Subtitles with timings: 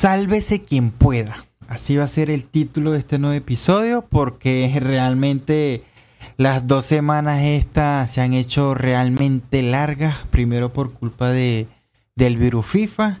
[0.00, 1.44] Sálvese quien pueda.
[1.68, 5.82] Así va a ser el título de este nuevo episodio porque realmente
[6.38, 10.16] las dos semanas estas se han hecho realmente largas.
[10.30, 11.68] Primero por culpa de,
[12.16, 13.20] del virus FIFA.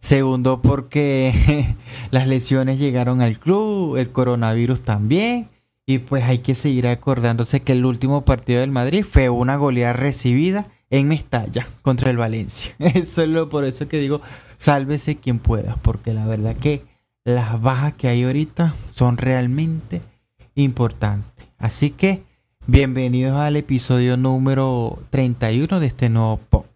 [0.00, 1.74] Segundo porque
[2.10, 5.48] las lesiones llegaron al club, el coronavirus también.
[5.86, 9.94] Y pues hay que seguir acordándose que el último partido del Madrid fue una goleada
[9.94, 12.74] recibida en Mestalla contra el Valencia.
[12.78, 14.20] Eso es lo por eso que digo,
[14.60, 16.84] sálvese quien pueda, porque la verdad que
[17.24, 20.02] las bajas que hay ahorita son realmente
[20.54, 21.32] importantes.
[21.56, 22.22] Así que
[22.66, 26.70] bienvenidos al episodio número 31 de este nuevo podcast.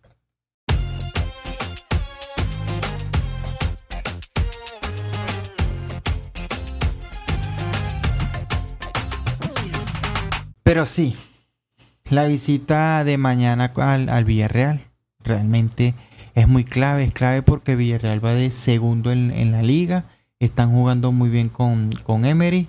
[10.62, 11.14] Pero sí,
[12.08, 14.80] la visita de mañana al, Villarreal
[15.22, 15.94] realmente
[16.34, 20.04] es muy clave, es clave porque Villarreal va de segundo en, la liga,
[20.40, 22.66] están jugando muy bien con, con, Emery,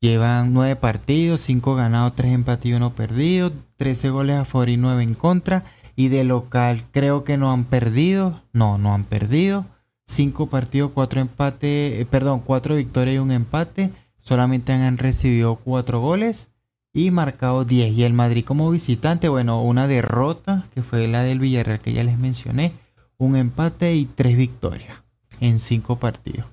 [0.00, 5.02] llevan nueve partidos, cinco ganados, tres empatidos uno perdido, trece goles a favor y nueve
[5.02, 9.66] en contra, y de local creo que no han perdido, no, no han perdido,
[10.06, 13.90] cinco partidos, cuatro empates, eh, perdón, cuatro victorias y un empate,
[14.20, 16.48] solamente han recibido cuatro goles
[16.98, 17.92] y marcado 10.
[17.96, 22.02] Y el Madrid como visitante, bueno, una derrota que fue la del Villarreal que ya
[22.02, 22.72] les mencioné,
[23.18, 25.02] un empate y tres victorias
[25.40, 26.46] en cinco partidos.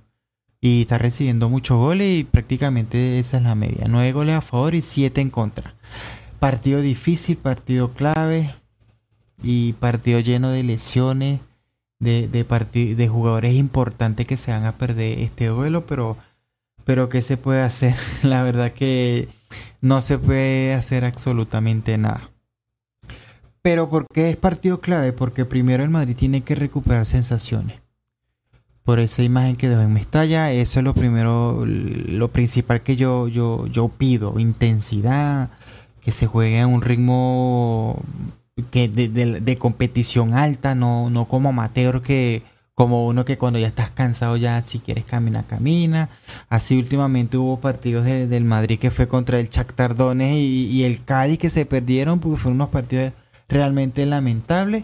[0.62, 3.86] Y está recibiendo muchos goles y prácticamente esa es la media.
[3.88, 5.76] 9 goles a favor y 7 en contra.
[6.40, 8.54] Partido difícil, partido clave
[9.44, 11.40] y partido lleno de lesiones,
[12.00, 16.18] de, de, de jugadores importantes que se van a perder este duelo, pero
[16.86, 17.96] pero ¿qué se puede hacer?
[18.24, 19.28] La verdad que
[19.82, 22.30] no se puede hacer absolutamente nada.
[23.62, 25.12] Pero ¿por qué es partido clave?
[25.12, 27.82] Porque primero el Madrid tiene que recuperar sensaciones.
[28.84, 33.28] Por esa imagen que dejó en Mestalla, eso es lo primero, lo principal que yo,
[33.28, 35.50] yo, yo pido, intensidad,
[36.02, 38.00] que se juegue a un ritmo
[38.70, 42.44] que de, de competición alta, no, no como amateur que,
[42.76, 46.10] como uno que cuando ya estás cansado ya si quieres caminar, camina.
[46.50, 51.40] Así últimamente hubo partidos del Madrid que fue contra el Shakhtar y, y, el Cádiz
[51.40, 53.14] que se perdieron porque fueron unos partidos
[53.48, 54.84] realmente lamentables.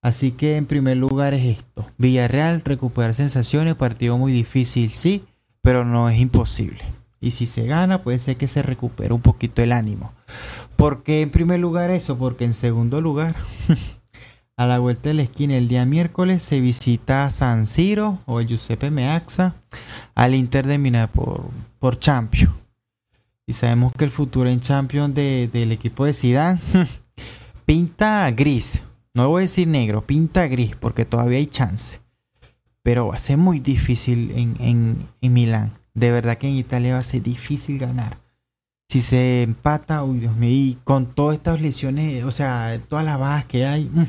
[0.00, 1.86] Así que en primer lugar es esto.
[1.98, 5.24] Villarreal, recuperar sensaciones, partido muy difícil, sí,
[5.62, 6.82] pero no es imposible.
[7.20, 10.12] Y si se gana, puede ser que se recupere un poquito el ánimo.
[10.76, 12.18] ¿Por qué en primer lugar eso?
[12.18, 13.36] Porque en segundo lugar
[14.56, 18.46] A la vuelta de la esquina el día miércoles se visita San Siro o el
[18.46, 19.54] Giuseppe Meazza
[20.14, 21.48] al Inter de Milán por,
[21.78, 22.54] por Champions.
[23.46, 26.60] Y sabemos que el futuro en Champions del equipo de Zidane
[27.66, 28.82] pinta gris.
[29.14, 32.00] No voy a decir negro, pinta gris porque todavía hay chance.
[32.82, 35.72] Pero va a ser muy difícil en, en, en Milán.
[35.94, 38.18] De verdad que en Italia va a ser difícil ganar
[38.92, 43.18] si se empata, uy Dios mío, y con todas estas lesiones, o sea, todas las
[43.18, 44.04] bajas que hay, mm,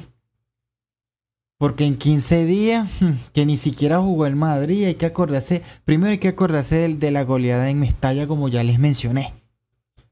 [1.57, 2.89] porque en 15 días,
[3.33, 7.23] que ni siquiera jugó el Madrid, hay que acordarse, primero hay que acordarse de, la
[7.23, 9.33] goleada en Mestalla, como ya les mencioné.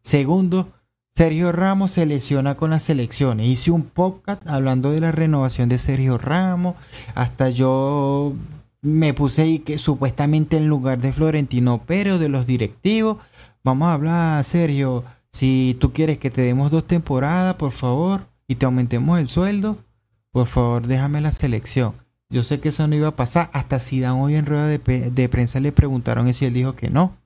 [0.01, 0.69] Segundo,
[1.15, 3.47] Sergio Ramos se lesiona con las selecciones.
[3.47, 6.75] Hice un podcast hablando de la renovación de Sergio Ramos.
[7.15, 8.33] Hasta yo
[8.81, 13.17] me puse que supuestamente en lugar de Florentino pero de los directivos.
[13.63, 15.03] Vamos a hablar, Sergio.
[15.31, 19.77] Si tú quieres que te demos dos temporadas, por favor, y te aumentemos el sueldo,
[20.31, 21.93] por favor déjame la selección.
[22.31, 23.49] Yo sé que eso no iba a pasar.
[23.51, 27.17] Hasta Dan hoy en rueda de, prensa le preguntaron y si él dijo que no.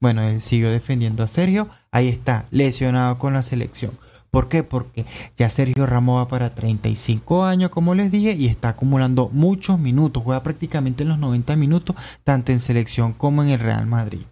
[0.00, 1.68] Bueno, él siguió defendiendo a Sergio.
[1.90, 3.92] Ahí está, lesionado con la selección.
[4.30, 4.62] ¿Por qué?
[4.62, 5.04] Porque
[5.36, 10.22] ya Sergio Ramos va para 35 años, como les dije, y está acumulando muchos minutos.
[10.22, 14.22] Juega prácticamente en los 90 minutos, tanto en selección como en el Real Madrid.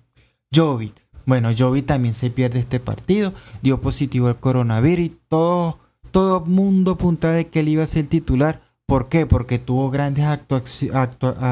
[0.54, 0.94] Jovic.
[1.26, 3.34] Bueno, Jovic también se pierde este partido.
[3.62, 5.16] Dio positivo al coronavirus y
[6.16, 8.62] todo todo mundo apuntaba de que él iba a ser titular.
[8.86, 9.26] ¿Por qué?
[9.26, 10.40] Porque tuvo grandes ah,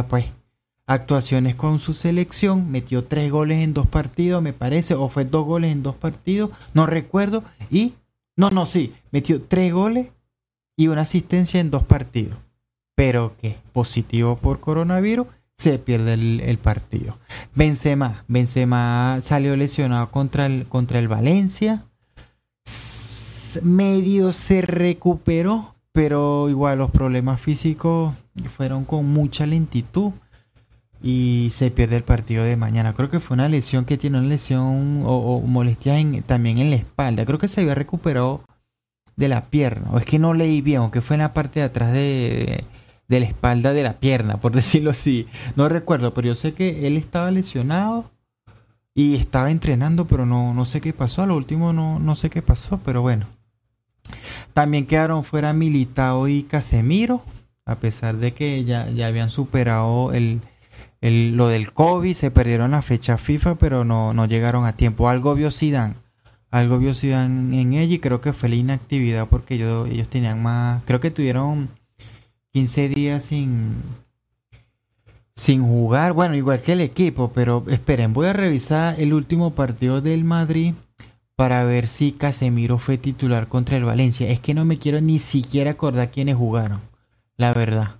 [0.08, 0.25] pues,
[0.86, 5.44] actuaciones con su selección, metió tres goles en dos partidos, me parece, o fue dos
[5.44, 7.92] goles en dos partidos, no recuerdo, y
[8.36, 10.09] no, no, sí, metió tres goles
[10.78, 12.39] y una asistencia en dos partidos.
[12.94, 15.27] Pero que positivo por coronavirus,
[15.59, 17.18] se pierde el, el, partido.
[17.54, 21.84] Benzema, Benzema salió lesionado contra el, contra el Valencia
[23.62, 28.15] medio se recuperó, pero igual los problemas físicos
[28.56, 30.12] fueron con mucha lentitud
[31.03, 32.95] y se pierde el partido de mañana.
[32.95, 35.97] Creo que fue una lesión que tiene una lesión o, molestia
[36.27, 37.27] también en la espalda.
[37.27, 38.42] Creo que se había recuperado
[39.16, 39.91] de la pierna.
[39.92, 42.65] O es que no leí bien, aunque fue en la parte de atrás de,
[43.09, 45.27] de la espalda de la pierna, por decirlo así.
[45.56, 48.10] No recuerdo, pero yo sé que él estaba lesionado
[48.95, 51.22] y estaba entrenando, pero no, no sé qué pasó.
[51.22, 53.27] A lo último no, no sé qué pasó, pero bueno.
[54.54, 57.22] También quedaron fuera Militao y Casemiro,
[57.66, 60.41] a pesar de que ya, ya habían superado el,
[61.01, 65.09] el, lo del COVID, se perdieron la fecha FIFA, pero no, no llegaron a tiempo.
[65.09, 65.97] Algo vio Zidane,
[66.53, 70.41] algo vio Zidane en ella y creo que fue la inactividad porque ellos, ellos tenían
[70.41, 71.68] más, creo que tuvieron
[72.53, 73.74] 15 días sin,
[75.34, 80.01] sin jugar, bueno, igual que el equipo, pero esperen, voy a revisar el último partido
[80.01, 80.74] del Madrid
[81.36, 84.28] para ver si Casemiro fue titular contra el Valencia.
[84.28, 86.81] Es que no me quiero ni siquiera acordar quiénes jugaron,
[87.36, 87.97] la verdad.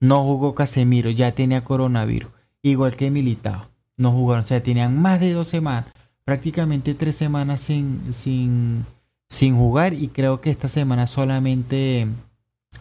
[0.00, 2.30] No jugó Casemiro, ya tenía coronavirus,
[2.62, 3.70] igual que Militao.
[3.96, 5.86] No jugaron, o sea, tenían más de dos semanas,
[6.24, 8.84] prácticamente tres semanas sin, sin,
[9.28, 12.08] sin jugar y creo que esta semana solamente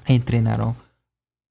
[0.08, 0.76] entrenaron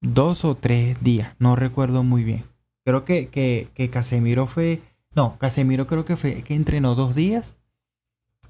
[0.01, 2.43] dos o tres días, no recuerdo muy bien.
[2.85, 4.81] Creo que, que, que Casemiro fue,
[5.15, 7.55] no, Casemiro creo que fue que entrenó dos días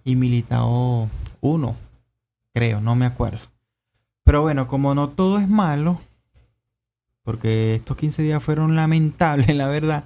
[0.04, 1.10] y Militao
[1.42, 1.76] uno,
[2.54, 3.48] creo, no me acuerdo.
[4.24, 6.00] Pero bueno, como no todo es malo,
[7.24, 10.06] porque estos 15 días fueron lamentables, la verdad,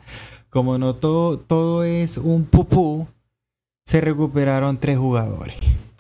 [0.50, 3.08] como no todo, todo es un pupú,
[3.86, 5.56] se recuperaron tres jugadores.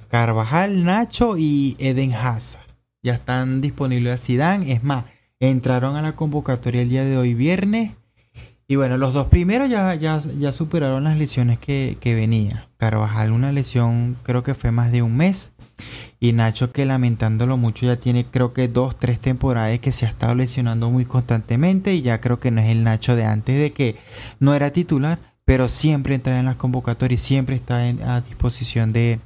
[0.10, 2.66] Carvajal, Nacho y Eden Hazard.
[3.04, 4.72] Ya están disponibles a Zidane.
[4.72, 5.06] Es más,
[5.40, 7.92] entraron a la convocatoria el día de hoy viernes
[8.70, 12.68] y bueno, los dos primeros ya, ya, ya superaron las lesiones que, que venía.
[12.76, 15.54] Carvajal una lesión creo que fue más de un mes.
[16.20, 20.10] Y Nacho que lamentándolo mucho ya tiene creo que dos, tres temporadas que se ha
[20.10, 21.94] estado lesionando muy constantemente.
[21.94, 23.96] Y ya creo que no es el Nacho de antes de que
[24.42, 25.18] no era titular.
[25.46, 29.22] Pero siempre entra en las convocatorias y siempre está a disposición de,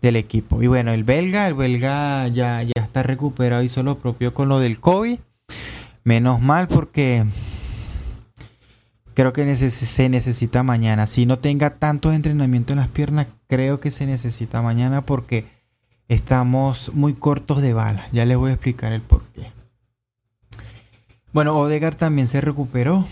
[0.00, 0.62] del equipo.
[0.62, 4.58] Y bueno, el belga, el belga ya, ya está recuperado, hizo lo propio con lo
[4.58, 5.18] del COVID.
[6.02, 7.26] Menos mal porque
[9.16, 11.06] creo que se necesita mañana.
[11.06, 15.46] Si no tenga tanto entrenamiento en las piernas, creo que se necesita mañana porque
[16.06, 18.06] estamos muy cortos de balas.
[18.12, 19.50] Ya les voy a explicar el porqué.
[21.32, 23.06] Bueno, Odegar también se recuperó.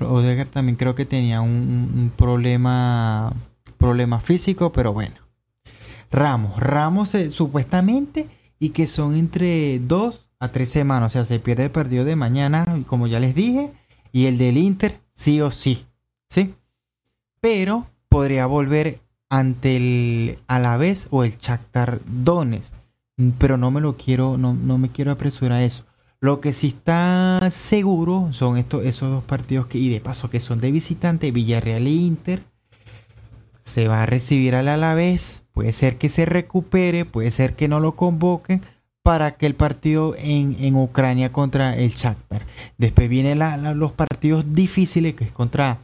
[0.00, 3.32] Odegar también creo que tenía un, problema,
[3.78, 5.16] problema físico, pero bueno.
[6.12, 11.12] Ramos, Ramos eh, supuestamente y que son entre dos a tres semanas.
[11.12, 13.70] O sea, se pierde el partido de mañana, como ya les dije,
[14.16, 15.84] y el del Inter sí o sí,
[16.30, 16.54] ¿sí?
[17.38, 22.72] Pero podría volver ante el Alavés o el Shakhtar Donetsk,
[23.36, 25.84] pero no me lo quiero, no, no me quiero apresurar a eso.
[26.18, 30.40] Lo que sí está seguro son estos, esos dos partidos que, y de paso que
[30.40, 32.42] son de visitante, Villarreal e Inter.
[33.62, 37.80] Se va a recibir al Alavés, puede ser que se recupere, puede ser que no
[37.80, 38.62] lo convoquen,
[39.06, 42.44] para que el partido en, en Ucrania contra el Shakhtar.
[42.76, 43.38] Después vienen
[43.78, 45.78] los partidos difíciles, que es contra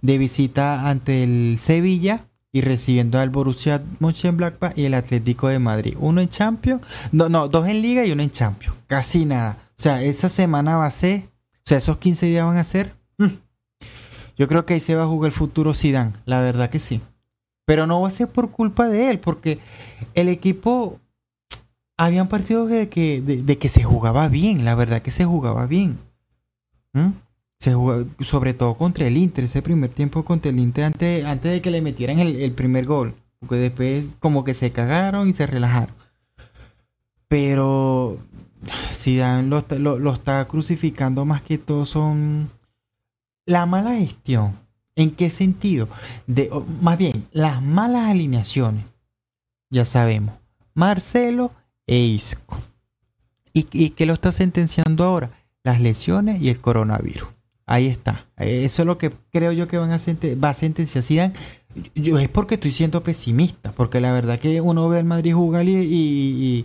[0.00, 5.96] de visita ante el Sevilla y recibiendo al Borussia Mönchengladbach y el Atlético de Madrid.
[6.00, 6.80] Uno en Champions,
[7.12, 8.74] no, no, dos en Liga y uno en Champions.
[8.86, 9.58] Casi nada.
[9.78, 11.24] O sea, esa semana va a ser,
[11.56, 12.94] o sea, esos 15 días van a ser.
[13.18, 13.26] Mm.
[14.38, 17.02] Yo creo que ahí se va a jugar el futuro Zidane, la verdad que sí.
[17.66, 19.58] Pero no va a ser por culpa de él, porque
[20.14, 21.01] el equipo
[22.06, 25.98] habían partidos de que, de, que se jugaba bien, la verdad que se jugaba bien.
[26.92, 27.10] ¿Mm?
[27.60, 27.76] Se
[28.20, 31.70] sobre todo contra el Inter, ese primer tiempo contra el Inter antes, antes de que
[31.70, 33.14] le metieran el, primer gol.
[33.38, 35.94] Porque después como que se cagaron y se relajaron.
[37.28, 38.18] Pero
[38.90, 42.50] si lo, lo, lo está crucificando más que todo son
[43.46, 44.56] la mala gestión.
[44.96, 45.88] ¿En qué sentido?
[46.26, 48.84] De, más bien, las malas alineaciones.
[49.70, 50.34] Ya sabemos.
[50.74, 51.52] Marcelo
[51.92, 52.58] e Isco.
[53.52, 55.30] ¿Y, ¿Y qué lo está sentenciando ahora?
[55.62, 57.28] Las lesiones y el coronavirus.
[57.66, 58.26] Ahí está.
[58.36, 61.32] Eso es lo que creo yo que van a va a sentenciar
[61.94, 65.66] Yo, es porque estoy siendo pesimista, porque la verdad que uno ve al Madrid jugar
[65.68, 66.64] y,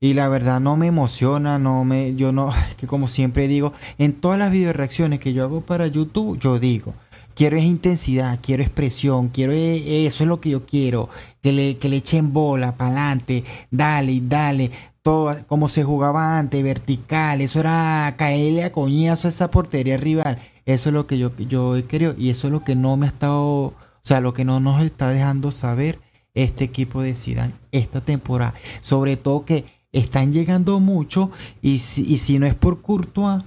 [0.00, 4.14] y, la verdad no me emociona, no me, yo no, que como siempre digo, en
[4.14, 6.94] todas las video reacciones que yo hago para YouTube, yo digo,
[7.36, 11.10] quiero es intensidad, quiero expresión, quiero eso es lo que yo quiero,
[11.42, 14.70] que le, que le echen bola para adelante, dale, dale,
[15.02, 20.38] todo como se jugaba antes, vertical, eso era caerle a coñazo a esa portería rival,
[20.64, 23.06] eso es lo que yo, yo he querido y eso es lo que no me
[23.06, 26.00] ha estado, o sea, lo que no nos está dejando saber
[26.32, 32.16] este equipo de Zidane esta temporada, sobre todo que están llegando mucho y si, y
[32.16, 33.44] si no es por Courtois,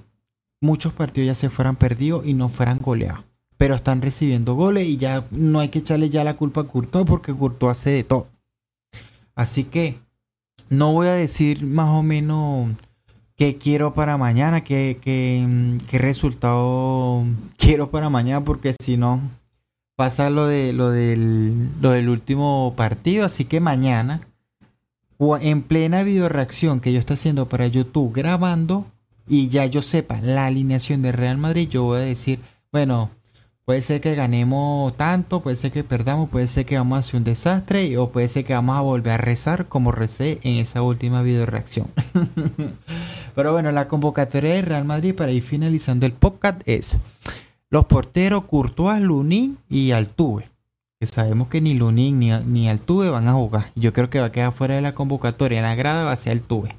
[0.62, 3.29] muchos partidos ya se fueran perdidos y no fueran goleados
[3.60, 7.06] pero están recibiendo goles y ya no hay que echarle ya la culpa a Courtois
[7.06, 8.28] porque Courtois hace de todo.
[9.36, 10.00] Así que
[10.70, 12.72] no voy a decir más o menos
[13.36, 17.26] qué quiero para mañana, qué, qué, qué resultado
[17.58, 19.20] quiero para mañana, porque si no
[19.98, 24.22] pasa lo de lo del, lo del último partido, así que mañana
[25.42, 28.86] en plena video reacción que yo estoy haciendo para YouTube grabando
[29.28, 32.40] y ya yo sepa la alineación de Real Madrid, yo voy a decir,
[32.72, 33.10] bueno,
[33.70, 37.18] puede ser que ganemos tanto, puede ser que perdamos, puede ser que vamos a hacer
[37.18, 40.82] un desastre o puede ser que vamos a volver a rezar como recé en esa
[40.82, 41.86] última video reacción.
[43.36, 46.98] Pero bueno, la convocatoria de Real Madrid para ir finalizando el podcast es
[47.70, 50.50] los porteros Courtois, Lunin y Altuve
[51.00, 53.72] que sabemos que ni Lunin ni, ni Altuve van a jugar.
[53.76, 55.60] Yo creo que va a quedar fuera de la convocatoria.
[55.60, 56.76] En la grada va a ser Altuve.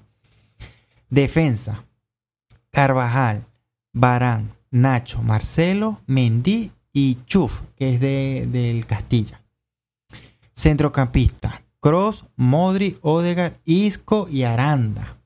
[1.09, 1.85] Defensa.
[2.73, 3.47] Carvajal,
[3.93, 9.41] Barán, Nacho, Marcelo, Mendy y Chuf, que es de, del Castilla.
[10.55, 11.63] Centrocampista.
[11.81, 15.17] Cross, Modri, Odegar, Isco y Aranda.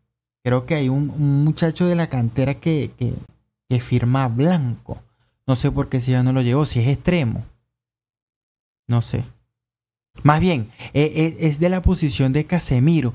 [0.44, 3.14] Creo que hay un, muchacho de la cantera que, que,
[3.80, 5.02] firma blanco.
[5.48, 7.44] No sé por qué si ya no lo llevó, si es extremo.
[8.86, 9.24] No sé.
[10.22, 13.12] Más bien, e, e, es de la posición de Casemiro.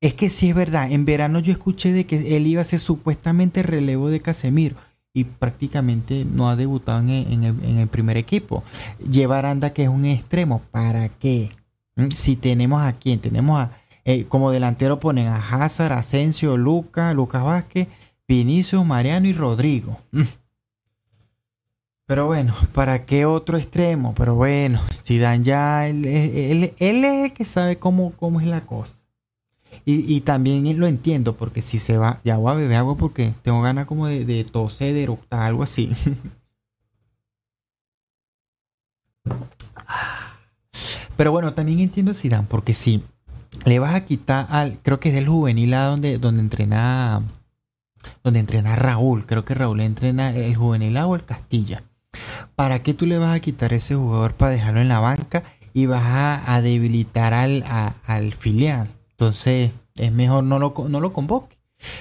[0.00, 2.80] Es que sí es verdad, en verano yo escuché de que él iba a ser
[2.80, 4.74] supuestamente relevo de Casemiro
[5.12, 8.62] y prácticamente no ha debutado en el, primer equipo.
[8.98, 11.50] Lleva Aranda que es un extremo, ¿para qué?
[11.96, 12.10] ¿Mm?
[12.10, 13.72] Si tenemos a quién, tenemos a,
[14.04, 17.88] eh, como delantero ponen a Hazard, Asensio, Luca, Lucas Vázquez,
[18.28, 19.98] Vinicius, Mariano y Rodrigo.
[20.12, 20.22] ¿Mm?
[22.06, 24.14] Pero bueno, ¿para qué otro extremo?
[24.16, 28.62] Pero bueno, dan ya, él, él, él, es el que sabe cómo, cómo es la
[28.62, 28.99] cosa.
[29.84, 33.32] Y, y, también lo entiendo, porque si se va, ya voy a beber agua porque
[33.42, 35.90] tengo ganas como de, toser, de eructar, algo así.
[41.16, 43.02] Pero bueno, también entiendo si dan, porque si
[43.64, 47.22] le vas a quitar al, creo que es del juvenil a donde, donde entrena,
[48.22, 51.82] donde entrena Raúl, creo que Raúl entrena el juvenil A o el Castilla.
[52.56, 55.86] ¿Para qué tú le vas a quitar ese jugador para dejarlo en la banca y
[55.86, 57.64] vas a, debilitar al,
[58.06, 58.88] al, filial?
[59.20, 61.58] Entonces es mejor no lo, no lo convoque.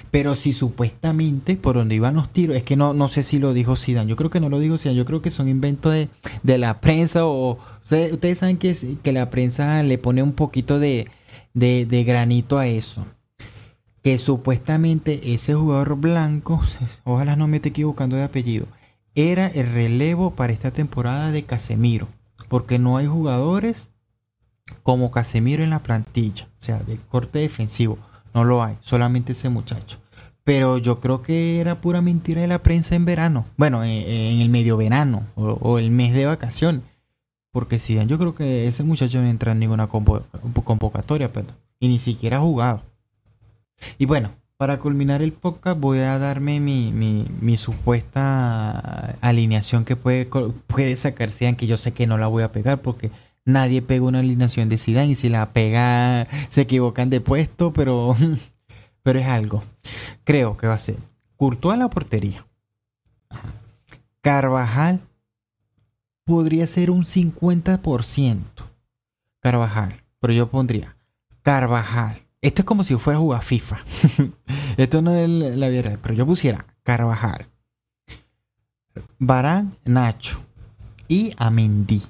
[0.10, 3.54] Pero si supuestamente por donde iban los tiros, es que no, no sé si lo
[3.54, 6.08] dijo Zidane, yo creo que no lo dijo Zidane, yo creo que son inventos de,
[6.44, 8.74] de la prensa o ustedes, saben que,
[9.04, 11.10] que la prensa le pone un poquito de,
[11.54, 13.06] de, de granito a eso.
[14.02, 16.62] Que supuestamente ese jugador blanco,
[17.04, 18.66] ojalá no me esté equivocando de apellido,
[19.14, 22.08] era el relevo para esta temporada de Casemiro,
[22.48, 23.90] porque no hay jugadores
[24.84, 27.98] como Casemiro en la plantilla, o sea, del corte defensivo,
[28.34, 29.98] no lo hay, solamente ese muchacho.
[30.44, 34.50] Pero yo creo que era pura mentira de la prensa en verano, bueno, en, el
[34.50, 36.82] medio verano o, el mes de vacaciones,
[37.52, 41.48] porque si yo creo que ese muchacho no entra en ninguna convocatoria, pero,
[41.80, 42.82] y ni siquiera ha jugado.
[43.98, 50.98] Y bueno, para culminar el podcast voy a darme mi, supuesta alineación que puede, puede
[50.98, 53.10] sacar que yo sé que no la voy a pegar porque
[53.52, 58.16] nadie pega una alineación de Zidane y si la pega se equivocan de puesto, pero,
[59.04, 59.64] pero es algo.
[60.24, 60.98] Creo que va a ser
[61.36, 62.46] Courtois la portería.
[64.22, 65.02] Carvajal
[66.26, 68.40] podría ser un 50%.
[69.40, 70.96] Carvajal, pero yo pondría
[71.42, 73.80] Carvajal, esto es como si fuera a jugar FIFA.
[74.78, 77.48] Esto no es la vida real, pero yo pusiera Carvajal,
[79.18, 80.40] Barán, Nacho
[81.08, 82.02] y Amendi.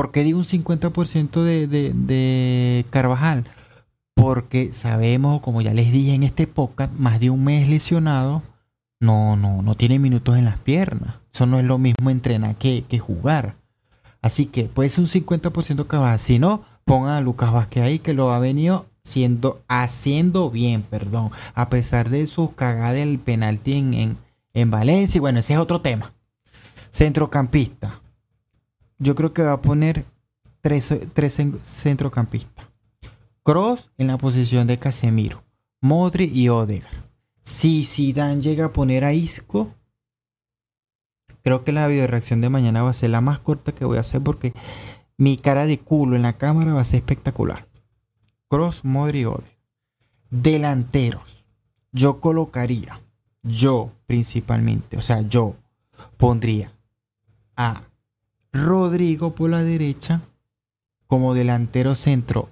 [0.00, 3.44] ¿Por qué digo un 50% de, de, de, Carvajal?
[4.14, 8.42] Porque sabemos, como ya les dije en este podcast, más de un mes lesionado,
[8.98, 11.16] no, no, no tiene minutos en las piernas.
[11.34, 13.56] Eso no es lo mismo entrenar que, que jugar.
[14.22, 16.18] Así que puede ser un 50% Carvajal.
[16.18, 21.30] Si no, pongan a Lucas Vázquez ahí que lo ha venido siendo, haciendo bien, perdón,
[21.54, 24.16] a pesar de su cagada del penalti en,
[24.54, 25.20] en, Valencia.
[25.20, 26.10] Bueno, ese es otro tema.
[26.90, 28.00] Centrocampista.
[29.00, 30.04] Yo creo que va a poner
[30.60, 32.66] tres, tres centrocampistas.
[33.42, 35.42] Cross en la posición de Casemiro.
[35.80, 36.90] Modri y Odegar.
[37.42, 39.74] Si Zidane llega a poner a Isco,
[41.42, 43.96] creo que la video reacción de mañana va a ser la más corta que voy
[43.96, 44.52] a hacer porque
[45.16, 47.66] mi cara de culo en la cámara va a ser espectacular.
[48.48, 49.26] Cross, Modri,
[50.28, 51.42] Delanteros.
[51.92, 53.00] Yo colocaría,
[53.42, 55.56] yo principalmente, o sea, yo
[56.18, 56.72] pondría
[57.56, 57.82] a
[58.52, 60.20] Rodrigo por la derecha
[61.06, 62.48] como delantero centro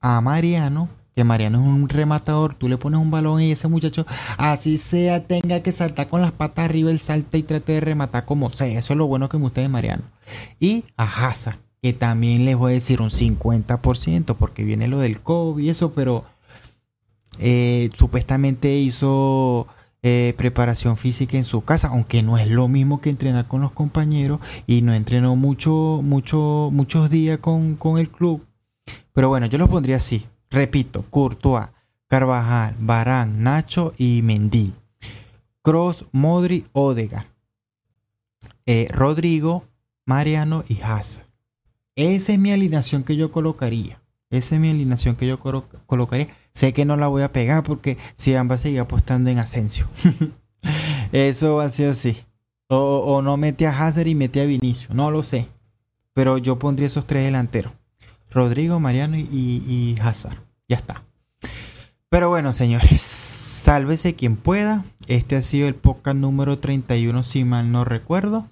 [0.00, 4.06] a Mariano, que Mariano es un rematador, tú le pones un balón y ese muchacho,
[4.38, 8.24] así sea, tenga que saltar con las patas arriba, él salta y trate de rematar
[8.24, 8.78] como sea.
[8.78, 10.02] Eso es lo bueno que me gusta de Mariano.
[10.58, 15.20] Y a Hazard, que también les voy a decir un 50%, porque viene lo del
[15.20, 16.24] COVID y eso, pero
[17.38, 19.66] Eh, supuestamente hizo
[20.02, 23.72] eh, preparación física en su casa, aunque no es lo mismo que entrenar con los
[23.72, 28.44] compañeros y no entrenó mucho, mucho, muchos días con, con el club.
[29.12, 30.26] Pero bueno, yo los pondría así.
[30.50, 31.68] Repito, Courtois,
[32.08, 34.72] Carvajal, Barán, Nacho y Mendy.
[35.62, 37.26] Cross, Modri, Odegaard.
[38.66, 39.64] Eh, Rodrigo,
[40.04, 41.26] Mariano y Hazard.
[41.94, 44.00] Esa es mi alineación que yo colocaría.
[44.30, 46.28] Esa es mi alineación que yo colocaría.
[46.52, 49.88] Sé que no la voy a pegar porque si ambas seguir apostando en Asensio.
[51.12, 52.16] Eso va a ser así.
[52.68, 54.88] O, no mete a Hazard y mete a Vinicio.
[54.94, 55.46] No lo sé.
[56.14, 57.72] Pero yo pondría esos tres delanteros.
[58.30, 60.38] Rodrigo, Mariano y, y Hazard.
[60.68, 61.02] Ya está.
[62.08, 64.84] Pero bueno, señores, sálvese quien pueda.
[65.06, 68.46] Este ha sido el podcast número 31, si mal no recuerdo.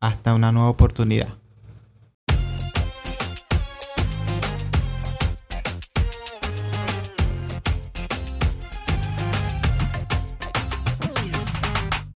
[0.00, 1.34] Hasta una nueva oportunidad.